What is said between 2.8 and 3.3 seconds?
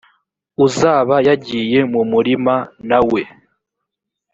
na we